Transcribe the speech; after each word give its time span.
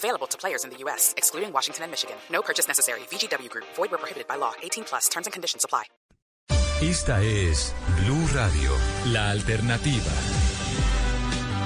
Available 0.00 0.26
to 0.28 0.38
players 0.38 0.64
in 0.64 0.70
the 0.70 0.78
U.S., 0.84 1.12
excluding 1.18 1.52
Washington 1.52 1.84
and 1.84 1.92
Michigan. 1.92 2.16
No 2.32 2.40
purchase 2.40 2.66
necessary. 2.66 3.00
VGW 3.10 3.50
Group. 3.50 3.66
Void 3.76 3.90
where 3.90 3.98
prohibited 3.98 4.26
by 4.26 4.36
law. 4.36 4.52
18 4.62 4.84
plus. 4.84 5.08
Terms 5.10 5.26
and 5.26 5.32
conditions 5.32 5.64
apply. 5.64 5.84
Esta 6.80 7.22
es 7.22 7.74
Blue 8.02 8.26
Radio, 8.32 8.70
la 9.12 9.30
alternativa. 9.30 10.10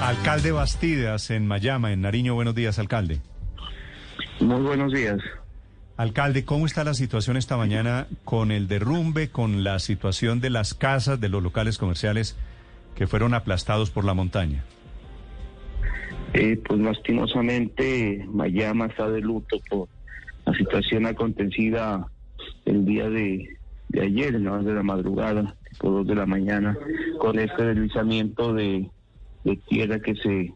Alcalde 0.01 0.51
Bastidas 0.51 1.29
en 1.29 1.47
Mayama, 1.47 1.93
en 1.93 2.01
Nariño. 2.01 2.35
Buenos 2.35 2.53
días, 2.53 2.77
alcalde. 2.79 3.21
Muy 4.41 4.61
buenos 4.61 4.91
días. 4.91 5.17
Alcalde, 5.95 6.43
¿cómo 6.43 6.65
está 6.65 6.83
la 6.83 6.93
situación 6.93 7.37
esta 7.37 7.55
mañana 7.55 8.07
con 8.25 8.51
el 8.51 8.67
derrumbe, 8.67 9.29
con 9.29 9.63
la 9.63 9.79
situación 9.79 10.41
de 10.41 10.49
las 10.49 10.73
casas, 10.73 11.21
de 11.21 11.29
los 11.29 11.41
locales 11.41 11.77
comerciales 11.77 12.35
que 12.95 13.07
fueron 13.07 13.33
aplastados 13.33 13.91
por 13.91 14.03
la 14.03 14.13
montaña? 14.13 14.65
Eh, 16.37 16.61
pues 16.67 16.81
lastimosamente 16.81 18.25
Mayama 18.29 18.87
está 18.87 19.09
de 19.09 19.21
luto 19.21 19.57
por 19.69 19.87
la 20.45 20.53
situación 20.53 21.05
acontecida 21.05 22.07
el 22.65 22.83
día 22.83 23.09
de, 23.09 23.57
ayer, 24.01 24.35
en 24.35 24.43
la 24.43 24.51
hora 24.51 24.63
de 24.63 24.73
la 24.73 24.83
madrugada, 24.83 25.55
tipo 25.69 25.91
dos 25.91 26.05
de 26.05 26.15
la 26.15 26.25
mañana, 26.25 26.77
con 27.19 27.39
este 27.39 27.63
deslizamiento 27.63 28.53
de, 28.53 28.89
de 29.45 29.55
tierra 29.69 30.01
que 30.01 30.13
se, 30.15 30.53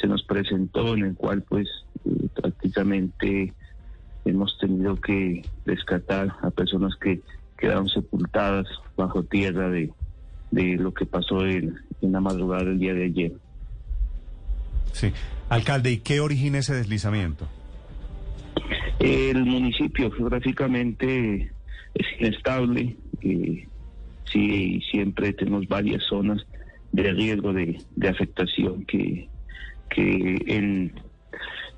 se 0.00 0.06
nos 0.06 0.22
presentó, 0.22 0.94
en 0.94 1.06
el 1.06 1.16
cual 1.16 1.42
pues 1.42 1.68
eh, 2.04 2.28
prácticamente 2.40 3.52
hemos 4.24 4.56
tenido 4.58 4.94
que 4.94 5.42
rescatar 5.66 6.36
a 6.40 6.50
personas 6.50 6.94
que 6.94 7.20
quedaron 7.58 7.88
sepultadas 7.88 8.68
bajo 8.96 9.24
tierra 9.24 9.70
de, 9.70 9.90
de 10.52 10.76
lo 10.76 10.94
que 10.94 11.04
pasó 11.04 11.44
en, 11.44 11.74
en 12.00 12.12
la 12.12 12.20
madrugada 12.20 12.62
del 12.62 12.78
día 12.78 12.94
de 12.94 13.04
ayer. 13.06 13.32
Sí. 14.92 15.12
Alcalde, 15.48 15.92
¿y 15.92 15.98
qué 15.98 16.20
origina 16.20 16.58
ese 16.58 16.74
deslizamiento? 16.74 17.48
El 18.98 19.44
municipio 19.44 20.10
geográficamente 20.10 21.50
es 21.94 22.06
inestable, 22.20 22.96
eh, 23.22 23.66
sí, 24.30 24.80
siempre 24.90 25.32
tenemos 25.32 25.66
varias 25.66 26.04
zonas 26.04 26.46
de 26.92 27.12
riesgo 27.12 27.52
de, 27.52 27.80
de 27.96 28.08
afectación 28.08 28.84
que, 28.84 29.28
que 29.88 30.44
en 30.46 30.92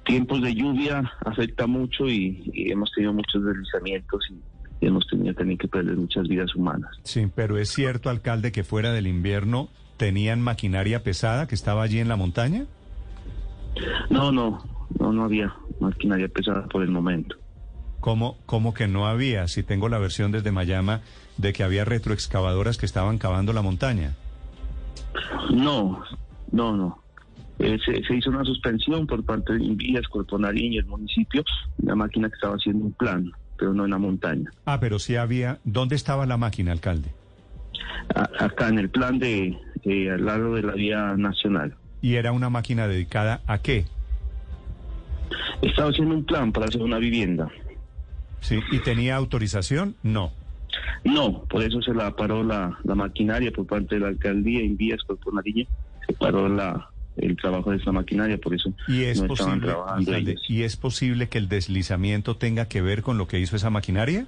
tiempos 0.04 0.42
de 0.42 0.54
lluvia 0.54 1.12
afecta 1.24 1.66
mucho 1.66 2.08
y, 2.08 2.50
y 2.52 2.72
hemos 2.72 2.90
tenido 2.92 3.12
muchos 3.12 3.44
deslizamientos 3.44 4.28
y, 4.30 4.84
y 4.84 4.88
hemos 4.88 5.06
tenido 5.06 5.32
también 5.34 5.58
que 5.58 5.68
perder 5.68 5.96
muchas 5.96 6.26
vidas 6.26 6.54
humanas. 6.56 6.90
Sí, 7.04 7.28
pero 7.32 7.56
es 7.56 7.70
cierto, 7.70 8.10
alcalde, 8.10 8.50
que 8.50 8.64
fuera 8.64 8.92
del 8.92 9.06
invierno 9.06 9.68
tenían 9.96 10.40
maquinaria 10.40 11.04
pesada 11.04 11.46
que 11.46 11.54
estaba 11.54 11.84
allí 11.84 12.00
en 12.00 12.08
la 12.08 12.16
montaña. 12.16 12.66
No, 14.10 14.30
no, 14.32 14.62
no, 14.98 15.12
no 15.12 15.24
había 15.24 15.54
maquinaria 15.80 16.28
pesada 16.28 16.66
por 16.66 16.82
el 16.82 16.90
momento. 16.90 17.36
¿Cómo, 18.00 18.38
¿Cómo 18.46 18.74
que 18.74 18.88
no 18.88 19.06
había? 19.06 19.46
Si 19.48 19.62
tengo 19.62 19.88
la 19.88 19.98
versión 19.98 20.32
desde 20.32 20.50
Mayama 20.52 21.00
de 21.38 21.52
que 21.52 21.62
había 21.62 21.84
retroexcavadoras 21.84 22.76
que 22.76 22.86
estaban 22.86 23.18
cavando 23.18 23.52
la 23.52 23.62
montaña. 23.62 24.14
No, 25.50 26.02
no, 26.50 26.76
no. 26.76 26.98
Eh, 27.58 27.78
se, 27.84 28.02
se 28.02 28.16
hizo 28.16 28.30
una 28.30 28.44
suspensión 28.44 29.06
por 29.06 29.24
parte 29.24 29.52
de 29.54 29.62
Invías, 29.64 30.06
Cuerpo 30.08 30.38
Nariño, 30.38 30.80
el 30.80 30.86
municipio, 30.86 31.44
una 31.78 31.94
máquina 31.94 32.28
que 32.28 32.34
estaba 32.34 32.54
haciendo 32.56 32.86
un 32.86 32.92
plan, 32.92 33.30
pero 33.56 33.72
no 33.72 33.84
en 33.84 33.90
la 33.92 33.98
montaña. 33.98 34.50
Ah, 34.64 34.80
pero 34.80 34.98
sí 34.98 35.16
había. 35.16 35.58
¿Dónde 35.64 35.94
estaba 35.94 36.26
la 36.26 36.36
máquina, 36.36 36.72
alcalde? 36.72 37.10
A- 38.14 38.44
acá 38.46 38.68
en 38.68 38.78
el 38.80 38.90
plan 38.90 39.18
de, 39.20 39.56
de 39.84 40.10
al 40.10 40.24
lado 40.24 40.54
de 40.54 40.62
la 40.62 40.72
vía 40.72 41.14
nacional. 41.16 41.74
¿Y 42.02 42.16
era 42.16 42.32
una 42.32 42.50
máquina 42.50 42.86
dedicada 42.88 43.40
a 43.46 43.58
qué? 43.58 43.86
Estaba 45.62 45.88
haciendo 45.90 46.14
un 46.14 46.24
plan 46.24 46.52
para 46.52 46.66
hacer 46.66 46.82
una 46.82 46.98
vivienda. 46.98 47.48
Sí. 48.40 48.58
¿Y 48.72 48.80
tenía 48.80 49.16
autorización? 49.16 49.94
No. 50.02 50.32
No, 51.04 51.44
por 51.44 51.62
eso 51.62 51.80
se 51.82 51.94
la 51.94 52.14
paró 52.16 52.42
la, 52.42 52.76
la 52.84 52.94
maquinaria 52.94 53.50
por 53.52 53.66
parte 53.66 53.94
de 53.94 54.00
la 54.00 54.08
alcaldía, 54.08 54.62
Invías, 54.62 55.02
Cuerpo 55.04 55.30
Nariño, 55.32 55.66
se 56.06 56.12
paró 56.14 56.48
la, 56.48 56.90
el 57.16 57.36
trabajo 57.36 57.70
de 57.70 57.76
esa 57.76 57.92
maquinaria, 57.92 58.38
por 58.38 58.54
eso 58.54 58.72
Y 58.88 59.02
es 59.04 59.20
no 59.20 59.26
estaban 59.32 59.60
posible, 59.60 59.66
trabajando 59.68 60.10
alcalde, 60.10 60.30
ellos. 60.32 60.44
¿y 60.50 60.62
es 60.62 60.76
posible 60.76 61.28
que 61.28 61.38
el 61.38 61.48
deslizamiento 61.48 62.36
tenga 62.36 62.66
que 62.66 62.82
ver 62.82 63.02
con 63.02 63.18
lo 63.18 63.28
que 63.28 63.38
hizo 63.38 63.54
esa 63.54 63.70
maquinaria? 63.70 64.26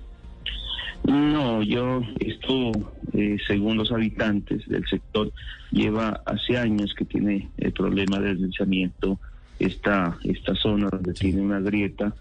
No, 1.04 1.62
yo, 1.62 2.02
esto, 2.18 2.72
eh, 3.12 3.36
según 3.46 3.76
los 3.76 3.92
habitantes 3.92 4.66
del 4.66 4.86
sector, 4.86 5.32
lleva 5.70 6.22
hace 6.24 6.56
años 6.56 6.94
que 6.96 7.04
tiene 7.04 7.50
el 7.58 7.72
problema 7.72 8.18
del 8.18 8.38
deslizamiento 8.38 9.18
esta, 9.58 10.18
esta 10.24 10.54
zona 10.54 10.88
donde 10.90 11.12
tiene 11.12 11.42
una 11.42 11.60
grieta, 11.60 12.14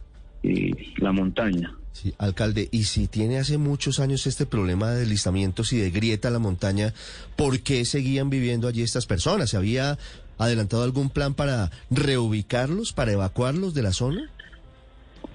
eh, 0.44 0.71
la 0.97 1.11
montaña. 1.11 1.73
Sí, 1.94 2.13
alcalde, 2.17 2.69
y 2.71 2.85
si 2.85 3.07
tiene 3.07 3.38
hace 3.38 3.57
muchos 3.57 3.99
años 3.99 4.25
este 4.25 4.45
problema 4.45 4.91
de 4.91 5.01
deslizamientos 5.01 5.71
y 5.73 5.77
de 5.77 5.91
grieta 5.91 6.27
a 6.27 6.31
la 6.31 6.39
montaña, 6.39 6.94
¿por 7.35 7.59
qué 7.61 7.85
seguían 7.85 8.29
viviendo 8.29 8.67
allí 8.67 8.81
estas 8.81 9.05
personas? 9.05 9.51
¿Se 9.51 9.57
había 9.57 9.97
adelantado 10.39 10.83
algún 10.83 11.09
plan 11.09 11.35
para 11.35 11.71
reubicarlos, 11.91 12.94
para 12.94 13.13
evacuarlos 13.13 13.73
de 13.73 13.83
la 13.83 13.94
zona? 13.94 14.29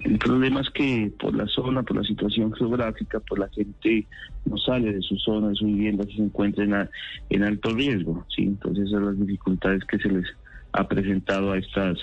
El 0.01 0.17
problema 0.17 0.61
es 0.61 0.69
que 0.69 1.11
por 1.19 1.35
la 1.35 1.45
zona, 1.47 1.83
por 1.83 1.97
la 1.97 2.03
situación 2.03 2.53
geográfica, 2.53 3.19
por 3.19 3.39
la 3.39 3.49
gente 3.49 4.07
no 4.45 4.57
sale 4.57 4.93
de 4.93 5.01
su 5.01 5.17
zona, 5.17 5.49
de 5.49 5.55
su 5.55 5.65
vivienda, 5.65 6.05
se 6.05 6.21
encuentra 6.21 6.89
en, 7.29 7.43
alto 7.43 7.73
riesgo, 7.75 8.25
¿sí? 8.33 8.43
Entonces 8.43 8.89
son 8.89 9.05
las 9.05 9.19
dificultades 9.19 9.83
que 9.85 9.99
se 9.99 10.09
les 10.09 10.25
ha 10.71 10.87
presentado 10.87 11.51
a 11.51 11.57
estas, 11.57 11.97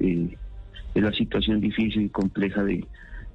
eh, 0.00 0.36
es 0.94 1.02
la 1.02 1.12
situación 1.12 1.60
difícil 1.60 2.02
y 2.02 2.08
compleja 2.10 2.62
de, 2.64 2.84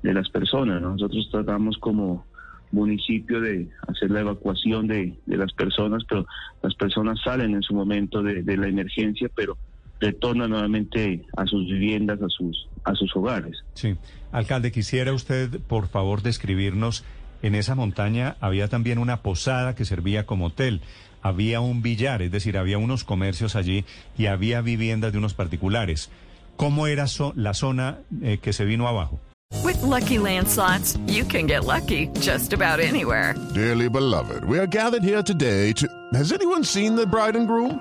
las 0.04 0.30
personas, 0.30 0.82
¿no? 0.82 0.92
Nosotros 0.92 1.30
tratamos 1.32 1.78
como 1.78 2.26
municipio 2.72 3.40
de 3.40 3.70
hacer 3.88 4.12
la 4.12 4.20
evacuación 4.20 4.88
de, 4.88 5.16
las 5.26 5.54
personas, 5.54 6.04
pero 6.08 6.26
las 6.62 6.76
personas 6.76 7.20
salen 7.24 7.56
en 7.56 7.64
su 7.64 7.74
momento 7.74 8.22
de 8.22 8.58
la 8.58 8.68
emergencia, 8.68 9.30
pero 9.34 9.58
retornan 10.04 10.50
nuevamente 10.52 11.26
a 11.38 11.46
sus 11.46 11.66
viviendas, 11.66 12.22
a 12.22 12.28
sus, 12.30 12.68
a 12.84 12.94
sus 12.96 13.16
hogares. 13.16 13.58
Sí. 13.74 13.96
Alcalde, 14.32 14.72
quisiera 14.72 15.14
usted, 15.14 15.60
por 15.62 15.88
favor, 15.88 16.22
describirnos, 16.22 17.04
en 17.42 17.56
esa 17.56 17.76
montaña 17.76 18.36
había 18.40 18.68
también 18.68 18.98
una 19.00 19.22
posada 19.22 19.76
que 19.76 19.86
servía 19.86 20.26
como 20.26 20.48
hotel, 20.48 20.82
había 21.22 21.60
un 21.62 21.82
billar, 21.82 22.22
es 22.22 22.32
decir, 22.32 22.58
había 22.58 22.78
unos 22.78 23.04
comercios 23.04 23.56
allí 23.56 23.86
y 24.18 24.26
había 24.28 24.62
viviendas 24.62 25.12
de 25.12 25.18
unos 25.20 25.34
particulares. 25.34 26.10
¿Cómo 26.56 26.88
era 26.88 27.08
so- 27.08 27.34
la 27.36 27.54
zona 27.54 28.00
eh, 28.22 28.38
que 28.42 28.54
se 28.54 28.66
vino 28.66 28.88
abajo? 28.88 29.20
With 29.64 29.82
Lucky 29.84 30.18
Land 30.18 30.48
slots, 30.48 30.98
you 31.08 31.26
can 31.26 31.48
get 31.48 31.64
lucky 31.66 32.10
just 32.22 32.54
about 32.54 32.80
anywhere. 32.80 33.36
Dearly 33.54 33.88
beloved, 33.88 34.44
we 34.46 34.58
are 34.58 34.68
gathered 34.68 35.04
here 35.04 35.22
today 35.24 35.74
to. 35.74 35.88
Has 36.14 36.32
anyone 36.32 36.64
seen 36.64 36.96
the 36.96 37.06
bride 37.06 37.36
and 37.38 37.48
groom? 37.48 37.80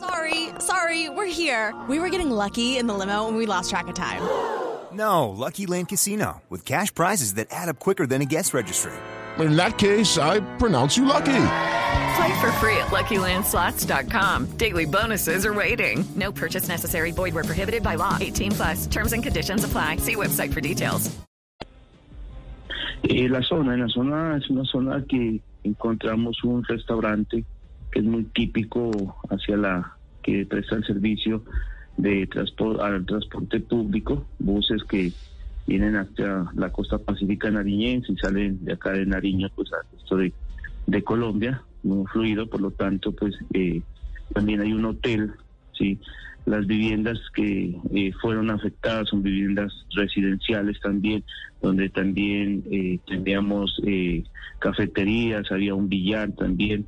Sorry, 0.00 0.43
sorry, 0.74 1.08
we're 1.08 1.26
here. 1.26 1.72
We 1.88 1.98
were 1.98 2.08
getting 2.08 2.30
lucky 2.30 2.78
in 2.78 2.86
the 2.86 2.94
limo 2.94 3.28
and 3.28 3.36
we 3.36 3.46
lost 3.46 3.70
track 3.70 3.88
of 3.88 3.94
time. 3.94 4.22
No, 4.94 5.30
Lucky 5.30 5.66
Land 5.66 5.88
Casino, 5.88 6.40
with 6.48 6.64
cash 6.64 6.94
prizes 6.94 7.34
that 7.34 7.48
add 7.50 7.68
up 7.68 7.80
quicker 7.80 8.06
than 8.06 8.22
a 8.22 8.24
guest 8.24 8.54
registry. 8.54 8.92
In 9.40 9.56
that 9.56 9.76
case, 9.76 10.18
I 10.18 10.38
pronounce 10.58 10.96
you 10.96 11.04
lucky. 11.04 11.46
Play 12.14 12.40
for 12.40 12.52
free 12.62 12.76
at 12.76 12.92
LuckyLandSlots.com. 12.92 14.56
Daily 14.56 14.84
bonuses 14.84 15.44
are 15.44 15.52
waiting. 15.52 16.04
No 16.14 16.30
purchase 16.30 16.68
necessary. 16.68 17.10
Void 17.10 17.34
where 17.34 17.42
prohibited 17.42 17.82
by 17.82 17.96
law. 17.96 18.18
18 18.20 18.52
plus 18.52 18.86
terms 18.86 19.12
and 19.12 19.24
conditions 19.24 19.64
apply. 19.64 19.96
See 19.96 20.14
website 20.14 20.54
for 20.54 20.60
details. 20.60 21.10
Eh, 23.02 23.26
la 23.28 23.40
zona, 23.42 23.74
en 23.74 23.80
la 23.80 23.88
zona 23.88 24.36
es 24.36 24.48
una 24.48 24.64
zona 24.64 25.04
que 25.08 25.40
encontramos 25.64 26.44
un 26.44 26.62
restaurante 26.68 27.44
que 27.90 27.98
es 27.98 28.04
muy 28.04 28.22
típico 28.32 29.16
hacia 29.28 29.56
la 29.56 29.96
que 30.24 30.46
presta 30.46 30.76
el 30.76 30.84
servicio 30.84 31.44
de 31.96 32.26
transporte 32.26 32.82
al 32.82 33.06
transporte 33.06 33.60
público, 33.60 34.26
buses 34.40 34.82
que 34.84 35.12
vienen 35.66 35.96
hacia 35.96 36.46
la 36.54 36.70
costa 36.70 36.98
pacífica 36.98 37.50
nariñense 37.50 38.12
y 38.12 38.16
salen 38.16 38.64
de 38.64 38.72
acá 38.72 38.90
de 38.92 39.06
Nariño 39.06 39.48
pues 39.54 39.72
al 39.72 39.80
resto 39.92 40.16
de, 40.16 40.32
de 40.86 41.04
Colombia, 41.04 41.62
muy 41.82 42.06
fluido, 42.06 42.48
por 42.48 42.60
lo 42.60 42.70
tanto 42.72 43.12
pues 43.12 43.34
eh, 43.52 43.80
también 44.34 44.60
hay 44.60 44.72
un 44.72 44.84
hotel 44.84 45.32
¿sí? 45.78 45.98
Las 46.46 46.66
viviendas 46.66 47.18
que 47.34 47.74
eh, 47.94 48.12
fueron 48.20 48.50
afectadas 48.50 49.08
son 49.08 49.22
viviendas 49.22 49.72
residenciales 49.94 50.78
también, 50.80 51.24
donde 51.62 51.88
también 51.88 52.62
eh, 52.70 52.98
teníamos 53.06 53.80
eh, 53.86 54.24
cafeterías, 54.58 55.50
había 55.50 55.74
un 55.74 55.88
billar 55.88 56.32
también 56.32 56.84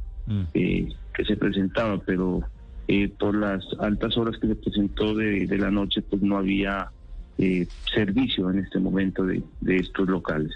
eh, 0.53 0.89
que 1.15 1.25
se 1.25 1.37
presentaba, 1.37 1.99
pero 2.05 2.43
eh, 2.89 3.09
por 3.09 3.35
las 3.35 3.65
altas 3.81 4.17
horas 4.17 4.37
que 4.41 4.49
se 4.49 4.55
presentó 4.57 5.15
de, 5.15 5.47
de 5.47 5.59
la 5.59 5.71
noche, 5.71 6.03
pues 6.03 6.23
no 6.23 6.39
había 6.39 6.91
eh, 7.39 7.67
servicio 7.95 8.51
en 8.51 8.61
este 8.61 8.79
momento 8.79 9.25
de, 9.25 9.43
de 9.61 9.77
estos 9.77 10.09
locales. 10.09 10.53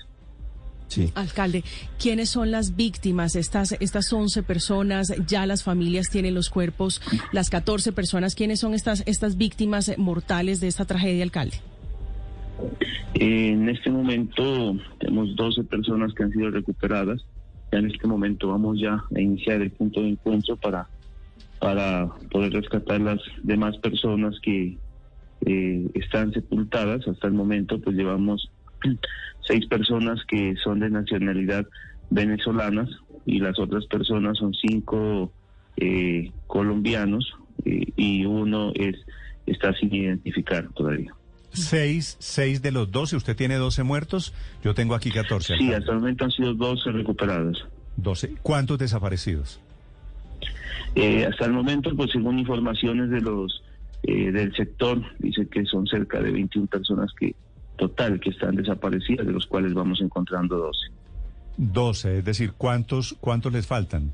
Sí. 0.89 1.13
Alcalde, 1.15 1.63
¿quiénes 2.01 2.31
son 2.31 2.51
las 2.51 2.75
víctimas? 2.75 3.37
Estas, 3.37 3.77
estas 3.79 4.13
11 4.13 4.43
personas, 4.43 5.15
ya 5.29 5.47
las 5.47 5.63
familias 5.63 6.11
tienen 6.11 6.35
los 6.35 6.51
cuerpos, 6.51 7.01
las 7.31 7.49
14 7.49 7.93
personas, 7.93 8.35
¿quiénes 8.35 8.59
son 8.59 8.75
estas, 8.75 9.05
estas 9.07 9.37
víctimas 9.37 9.97
mortales 9.99 10.59
de 10.59 10.67
esta 10.67 10.87
tragedia, 10.87 11.23
alcalde? 11.23 11.59
En 13.15 13.69
este 13.69 13.91
momento 13.91 14.77
tenemos 14.99 15.37
12 15.37 15.65
personas 15.65 16.13
que 16.15 16.25
han 16.25 16.33
sido 16.33 16.51
recuperadas. 16.51 17.25
Ya 17.73 17.79
en 17.79 17.91
este 17.91 18.07
momento 18.07 18.49
vamos 18.49 18.81
ya 18.81 19.05
a 19.15 19.21
iniciar 19.21 19.61
el 19.61 19.71
punto 19.71 20.03
de 20.03 20.09
encuentro 20.09 20.57
para, 20.57 20.89
para 21.61 22.09
poder 22.31 22.53
rescatar 22.53 23.01
las 23.01 23.21
demás 23.43 23.77
personas 23.79 24.35
que 24.43 24.79
eh, 25.47 25.87
están 25.95 26.33
sepultadas. 26.33 27.07
Hasta 27.07 27.29
el 27.29 27.35
momento 27.35 27.79
pues 27.81 27.97
llevamos 27.97 28.51
seis 29.47 29.67
personas 29.67 30.19
que 30.27 30.55
son 30.65 30.81
de 30.81 30.91
nacionalidad 30.91 31.67
venezolanas 32.09 32.89
y 33.27 33.39
las 33.39 33.59
otras 33.59 33.87
personas 33.87 34.39
son 34.39 34.55
cinco 34.55 35.33
eh, 35.77 36.33
colombianos 36.47 37.35
eh, 37.65 37.93
y 37.97 38.25
uno 38.25 38.73
es 38.75 38.97
está 39.47 39.73
sin 39.75 39.95
identificar 39.95 40.69
todavía. 40.75 41.13
Seis, 41.53 42.17
seis 42.21 42.63
de 42.63 42.71
los 42.71 42.91
doce. 42.91 43.17
Usted 43.17 43.37
tiene 43.37 43.57
doce 43.57 43.83
muertos. 43.83 44.33
Yo 44.63 44.75
tengo 44.75 44.95
aquí 44.95 45.11
catorce. 45.11 45.57
Sí, 45.59 45.73
hasta 45.73 45.93
el 45.93 45.99
momento 45.99 46.25
han 46.25 46.31
sido 46.31 46.55
12 46.55 46.93
recuperados. 46.93 47.67
Doce. 47.97 48.35
¿Cuántos 48.43 48.79
desaparecidos? 48.79 49.61
Eh, 50.95 51.25
hasta 51.27 51.47
el 51.47 51.53
momento, 51.53 51.95
pues 51.97 52.11
según 52.11 52.39
informaciones 52.39 53.11
de 53.11 53.21
los 53.21 53.63
eh, 54.03 54.33
del 54.33 54.55
sector, 54.55 55.01
dice 55.19 55.47
que 55.49 55.65
son 55.67 55.87
cerca 55.87 56.21
de 56.21 56.31
21 56.33 56.67
personas 56.67 57.13
que 57.19 57.35
total 57.77 58.19
que 58.21 58.31
están 58.31 58.57
desaparecidas, 58.57 59.27
de 59.27 59.33
los 59.33 59.47
cuales 59.47 59.73
vamos 59.75 60.01
encontrando 60.01 60.57
12. 60.57 60.79
Doce. 61.57 62.19
Es 62.19 62.25
decir, 62.25 62.53
¿cuántos, 62.57 63.15
cuántos 63.21 63.53
les 63.53 63.67
faltan? 63.67 64.11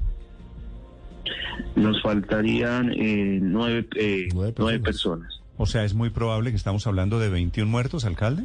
Nos 1.74 2.00
faltarían 2.02 2.92
eh, 2.92 3.38
nueve, 3.42 3.86
eh, 3.96 4.28
Nueve 4.34 4.54
nueve 4.58 4.78
personas. 4.80 5.28
personas. 5.28 5.42
O 5.58 5.66
sea, 5.66 5.84
es 5.84 5.94
muy 5.94 6.10
probable 6.10 6.50
que 6.50 6.56
estamos 6.56 6.86
hablando 6.86 7.18
de 7.18 7.28
21 7.30 7.70
muertos, 7.70 8.04
alcalde. 8.04 8.44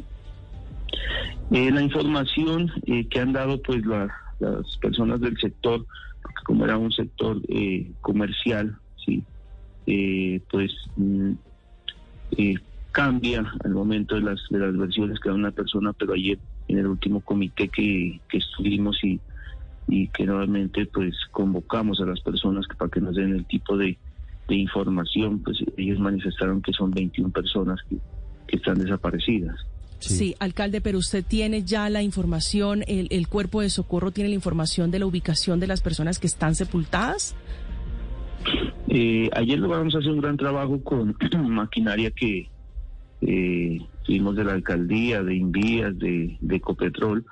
Eh, 1.50 1.70
la 1.70 1.82
información 1.82 2.70
eh, 2.86 3.06
que 3.08 3.20
han 3.20 3.32
dado 3.32 3.60
pues 3.62 3.84
la- 3.84 4.10
las 4.42 4.76
personas 4.78 5.20
del 5.20 5.36
sector, 5.38 5.86
porque 6.22 6.42
como 6.44 6.64
era 6.64 6.76
un 6.76 6.92
sector 6.92 7.40
eh, 7.48 7.90
comercial, 8.00 8.76
sí, 9.04 9.24
eh, 9.86 10.40
pues 10.50 10.72
mm, 10.96 11.32
eh, 12.38 12.54
cambia 12.92 13.52
al 13.64 13.70
momento 13.72 14.14
de 14.14 14.22
las, 14.22 14.40
de 14.50 14.58
las 14.58 14.76
versiones 14.76 15.18
que 15.20 15.28
da 15.28 15.34
una 15.34 15.50
persona, 15.50 15.92
pero 15.92 16.14
ayer 16.14 16.38
en 16.68 16.78
el 16.78 16.86
último 16.86 17.20
comité 17.20 17.68
que, 17.68 18.20
que 18.28 18.38
estuvimos 18.38 19.02
y, 19.02 19.20
y 19.88 20.08
que 20.08 20.26
nuevamente 20.26 20.86
pues 20.86 21.14
convocamos 21.30 22.00
a 22.00 22.06
las 22.06 22.20
personas 22.20 22.66
que 22.66 22.76
para 22.76 22.90
que 22.90 23.00
nos 23.00 23.16
den 23.16 23.34
el 23.34 23.46
tipo 23.46 23.76
de, 23.76 23.98
de 24.48 24.54
información, 24.54 25.40
pues 25.42 25.58
ellos 25.76 25.98
manifestaron 25.98 26.62
que 26.62 26.72
son 26.72 26.90
21 26.90 27.30
personas 27.30 27.80
que, 27.88 27.96
que 28.46 28.56
están 28.56 28.78
desaparecidas. 28.78 29.56
Sí. 30.08 30.34
alcalde, 30.38 30.80
pero 30.80 30.98
usted 30.98 31.24
tiene 31.24 31.62
ya 31.62 31.88
la 31.90 32.02
información, 32.02 32.82
el, 32.86 33.08
el 33.10 33.28
cuerpo 33.28 33.60
de 33.60 33.70
socorro 33.70 34.10
tiene 34.10 34.28
la 34.28 34.34
información 34.34 34.90
de 34.90 34.98
la 34.98 35.06
ubicación 35.06 35.60
de 35.60 35.66
las 35.66 35.80
personas 35.80 36.18
que 36.18 36.26
están 36.26 36.54
sepultadas. 36.54 37.34
Eh, 38.88 39.30
ayer 39.34 39.58
logramos 39.58 39.94
hacer 39.94 40.10
un 40.10 40.20
gran 40.20 40.36
trabajo 40.36 40.82
con 40.82 41.16
maquinaria 41.48 42.10
que 42.10 42.48
eh, 43.20 43.78
tuvimos 44.04 44.36
de 44.36 44.44
la 44.44 44.52
alcaldía, 44.52 45.22
de 45.22 45.34
Invías, 45.34 45.98
de, 45.98 46.36
de 46.40 46.56
Ecopetrol, 46.56 47.24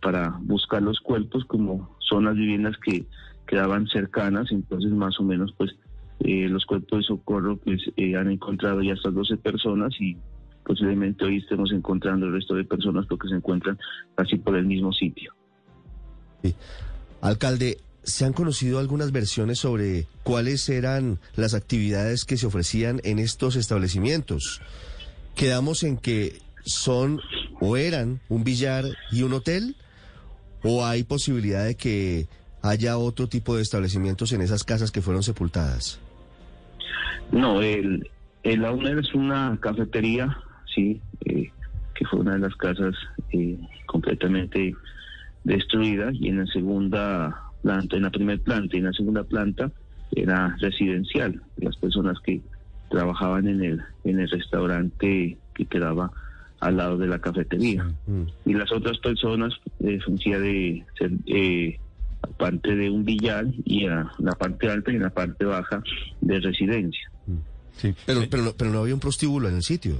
para 0.00 0.38
buscar 0.42 0.82
los 0.82 1.00
cuerpos 1.00 1.44
como 1.46 1.96
son 1.98 2.26
las 2.26 2.36
viviendas 2.36 2.76
que 2.78 3.04
quedaban 3.46 3.86
cercanas, 3.88 4.52
entonces 4.52 4.92
más 4.92 5.18
o 5.18 5.24
menos 5.24 5.52
pues 5.56 5.74
eh, 6.20 6.48
los 6.48 6.66
cuerpos 6.66 7.00
de 7.00 7.04
socorro 7.04 7.56
pues 7.56 7.80
eh, 7.96 8.16
han 8.16 8.30
encontrado 8.30 8.82
ya 8.82 8.92
estas 8.92 9.14
12 9.14 9.36
personas 9.38 9.92
y 10.00 10.16
posiblemente 10.68 11.24
hoy 11.24 11.38
estemos 11.38 11.72
encontrando 11.72 12.26
el 12.26 12.34
resto 12.34 12.54
de 12.54 12.62
personas 12.62 13.06
porque 13.06 13.28
se 13.28 13.34
encuentran 13.34 13.78
casi 14.14 14.36
por 14.36 14.54
el 14.54 14.66
mismo 14.66 14.92
sitio. 14.92 15.32
Alcalde, 17.22 17.78
¿se 18.02 18.26
han 18.26 18.34
conocido 18.34 18.78
algunas 18.78 19.10
versiones 19.10 19.60
sobre 19.60 20.06
cuáles 20.22 20.68
eran 20.68 21.18
las 21.36 21.54
actividades 21.54 22.26
que 22.26 22.36
se 22.36 22.46
ofrecían 22.46 23.00
en 23.02 23.18
estos 23.18 23.56
establecimientos? 23.56 24.60
Quedamos 25.34 25.84
en 25.84 25.96
que 25.96 26.38
son 26.66 27.18
o 27.60 27.78
eran 27.78 28.20
un 28.28 28.44
billar 28.44 28.84
y 29.10 29.22
un 29.22 29.32
hotel, 29.32 29.74
o 30.62 30.84
hay 30.84 31.02
posibilidad 31.02 31.64
de 31.64 31.76
que 31.76 32.28
haya 32.60 32.98
otro 32.98 33.26
tipo 33.26 33.56
de 33.56 33.62
establecimientos 33.62 34.32
en 34.32 34.42
esas 34.42 34.64
casas 34.64 34.90
que 34.90 35.00
fueron 35.00 35.22
sepultadas. 35.22 35.98
No, 37.32 37.62
el, 37.62 38.10
el 38.42 38.64
AUNER 38.66 38.98
es 38.98 39.14
una 39.14 39.58
cafetería, 39.60 40.36
sí, 40.78 41.00
eh, 41.24 41.50
que 41.94 42.04
fue 42.06 42.20
una 42.20 42.32
de 42.34 42.38
las 42.38 42.54
casas 42.54 42.94
eh, 43.32 43.58
completamente 43.86 44.74
destruida 45.44 46.10
y 46.12 46.28
en 46.28 46.38
la 46.38 46.46
segunda 46.46 47.42
planta, 47.62 47.96
en 47.96 48.02
la 48.02 48.10
primera 48.10 48.42
planta 48.42 48.76
y 48.76 48.78
en 48.78 48.84
la 48.86 48.92
segunda 48.92 49.24
planta 49.24 49.70
era 50.14 50.56
residencial. 50.60 51.42
Las 51.56 51.76
personas 51.76 52.18
que 52.24 52.40
trabajaban 52.90 53.48
en 53.48 53.62
el 53.62 53.82
en 54.04 54.20
el 54.20 54.30
restaurante 54.30 55.36
que 55.54 55.66
quedaba 55.66 56.10
al 56.60 56.76
lado 56.76 56.96
de 56.96 57.06
la 57.06 57.18
cafetería 57.20 57.84
Mm. 58.06 58.22
y 58.46 58.54
las 58.54 58.72
otras 58.72 58.98
personas 58.98 59.52
eh, 59.80 59.98
de 59.98 60.84
ser 60.98 61.10
eh, 61.26 61.78
parte 62.36 62.74
de 62.74 62.90
un 62.90 63.04
billar 63.04 63.46
y 63.64 63.86
a 63.86 64.10
la 64.18 64.32
parte 64.32 64.68
alta 64.68 64.90
y 64.90 64.98
la 64.98 65.10
parte 65.10 65.44
baja 65.44 65.82
de 66.20 66.40
residencia. 66.40 67.10
Sí. 67.76 67.94
Pero, 68.06 68.22
pero, 68.28 68.42
no, 68.42 68.52
pero 68.56 68.70
no 68.72 68.80
había 68.80 68.94
un 68.94 69.00
prostíbulo 69.00 69.48
en 69.48 69.56
el 69.56 69.62
sitio. 69.62 69.94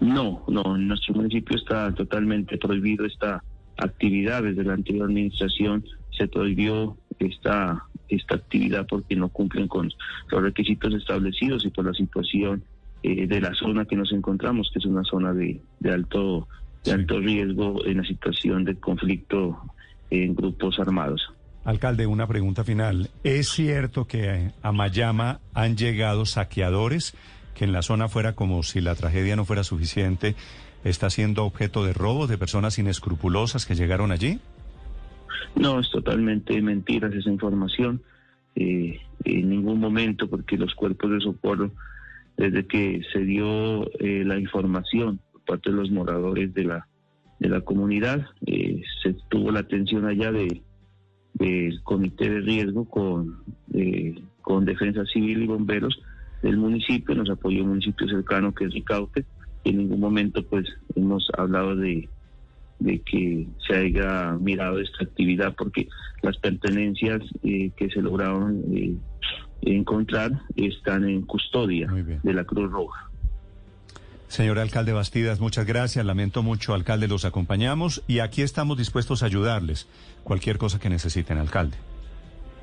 No, 0.00 0.44
no, 0.48 0.76
en 0.76 0.88
nuestro 0.88 1.14
municipio 1.14 1.56
está 1.56 1.92
totalmente 1.92 2.58
prohibido 2.58 3.06
esta 3.06 3.42
actividad. 3.76 4.42
Desde 4.42 4.64
la 4.64 4.74
anterior 4.74 5.06
administración 5.06 5.84
se 6.16 6.28
prohibió 6.28 6.96
esta, 7.18 7.84
esta 8.08 8.36
actividad 8.36 8.86
porque 8.88 9.16
no 9.16 9.28
cumplen 9.28 9.68
con 9.68 9.90
los 10.30 10.42
requisitos 10.42 10.94
establecidos 10.94 11.64
y 11.64 11.70
por 11.70 11.86
la 11.86 11.94
situación 11.94 12.62
eh, 13.02 13.26
de 13.26 13.40
la 13.40 13.54
zona 13.54 13.84
que 13.84 13.96
nos 13.96 14.12
encontramos, 14.12 14.70
que 14.72 14.78
es 14.78 14.84
una 14.84 15.04
zona 15.04 15.32
de, 15.32 15.60
de 15.80 15.90
alto 15.92 16.48
de 16.86 16.92
alto 16.92 17.18
riesgo 17.18 17.84
en 17.84 17.98
la 17.98 18.04
situación 18.04 18.64
de 18.64 18.76
conflicto 18.76 19.60
en 20.10 20.34
grupos 20.34 20.78
armados. 20.78 21.20
Alcalde, 21.64 22.06
una 22.06 22.28
pregunta 22.28 22.62
final. 22.62 23.10
¿Es 23.24 23.48
cierto 23.48 24.06
que 24.06 24.52
a 24.62 24.72
Mayama 24.72 25.40
han 25.52 25.76
llegado 25.76 26.24
saqueadores 26.24 27.14
que 27.56 27.64
en 27.64 27.72
la 27.72 27.82
zona 27.82 28.08
fuera 28.08 28.34
como 28.34 28.62
si 28.62 28.80
la 28.80 28.94
tragedia 28.94 29.34
no 29.34 29.44
fuera 29.44 29.64
suficiente, 29.64 30.34
está 30.84 31.10
siendo 31.10 31.44
objeto 31.44 31.84
de 31.84 31.92
robos 31.92 32.28
de 32.28 32.38
personas 32.38 32.78
inescrupulosas 32.78 33.66
que 33.66 33.74
llegaron 33.74 34.12
allí? 34.12 34.38
No, 35.54 35.80
es 35.80 35.90
totalmente 35.90 36.60
mentira 36.60 37.08
esa 37.08 37.30
información. 37.30 38.02
Eh, 38.54 39.00
en 39.24 39.48
ningún 39.48 39.80
momento, 39.80 40.28
porque 40.28 40.58
los 40.58 40.74
cuerpos 40.74 41.10
de 41.10 41.20
socorro, 41.20 41.70
desde 42.36 42.66
que 42.66 43.00
se 43.12 43.20
dio 43.20 43.90
eh, 44.00 44.22
la 44.24 44.38
información 44.38 45.18
por 45.32 45.42
parte 45.42 45.70
de 45.70 45.76
los 45.76 45.90
moradores 45.90 46.52
de 46.54 46.64
la 46.64 46.86
de 47.38 47.50
la 47.50 47.60
comunidad, 47.60 48.26
eh, 48.46 48.82
se 49.02 49.14
tuvo 49.28 49.50
la 49.50 49.60
atención 49.60 50.06
allá 50.06 50.32
de 50.32 50.62
del 51.34 51.82
comité 51.82 52.30
de 52.30 52.40
riesgo 52.40 52.88
con 52.88 53.42
eh, 53.74 54.14
con 54.40 54.64
defensa 54.64 55.04
civil 55.06 55.42
y 55.42 55.46
bomberos 55.46 56.00
del 56.42 56.56
municipio, 56.56 57.14
nos 57.14 57.30
apoyó 57.30 57.62
un 57.62 57.70
municipio 57.70 58.08
cercano 58.08 58.54
que 58.54 58.64
es 58.64 58.72
Ricaute, 58.72 59.24
y 59.64 59.70
en 59.70 59.78
ningún 59.78 60.00
momento 60.00 60.44
pues 60.46 60.66
hemos 60.94 61.28
hablado 61.36 61.74
de 61.76 62.08
de 62.78 63.00
que 63.00 63.46
se 63.66 63.74
haya 63.74 64.32
mirado 64.38 64.80
esta 64.80 65.04
actividad 65.04 65.54
porque 65.56 65.88
las 66.22 66.36
pertenencias 66.38 67.22
eh, 67.42 67.70
que 67.76 67.88
se 67.90 68.02
lograron 68.02 68.62
eh, 68.72 68.94
encontrar 69.62 70.42
están 70.56 71.08
en 71.08 71.22
custodia 71.22 71.88
de 71.88 72.32
la 72.34 72.44
Cruz 72.44 72.70
Roja. 72.70 73.10
Señor 74.28 74.58
alcalde 74.58 74.92
Bastidas, 74.92 75.40
muchas 75.40 75.66
gracias. 75.66 76.04
Lamento 76.04 76.42
mucho, 76.42 76.74
alcalde, 76.74 77.08
los 77.08 77.24
acompañamos 77.24 78.02
y 78.08 78.18
aquí 78.18 78.42
estamos 78.42 78.76
dispuestos 78.76 79.22
a 79.22 79.26
ayudarles. 79.26 79.88
Cualquier 80.24 80.58
cosa 80.58 80.80
que 80.80 80.90
necesiten, 80.90 81.38
alcalde. 81.38 81.76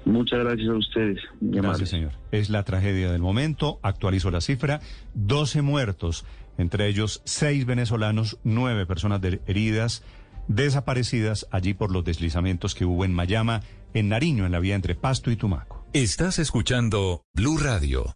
Muchas 0.05 0.39
gracias 0.39 0.69
a 0.69 0.73
ustedes. 0.73 1.19
Gracias, 1.39 1.89
señor. 1.89 2.11
Es 2.31 2.49
la 2.49 2.63
tragedia 2.63 3.11
del 3.11 3.21
momento. 3.21 3.79
Actualizo 3.83 4.31
la 4.31 4.41
cifra. 4.41 4.81
12 5.13 5.61
muertos, 5.61 6.25
entre 6.57 6.87
ellos 6.87 7.21
6 7.25 7.65
venezolanos, 7.65 8.37
9 8.43 8.85
personas 8.85 9.21
heridas, 9.47 10.03
desaparecidas 10.47 11.47
allí 11.51 11.73
por 11.73 11.91
los 11.91 12.03
deslizamientos 12.03 12.75
que 12.75 12.85
hubo 12.85 13.05
en 13.05 13.13
Mayama, 13.13 13.61
en 13.93 14.09
Nariño, 14.09 14.45
en 14.45 14.51
la 14.51 14.59
vía 14.59 14.75
entre 14.75 14.95
Pasto 14.95 15.31
y 15.31 15.35
Tumaco. 15.35 15.85
Estás 15.93 16.39
escuchando 16.39 17.23
Blue 17.33 17.57
Radio. 17.57 18.15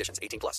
conditions. 0.00 0.18
18 0.22 0.40
plus. 0.40 0.58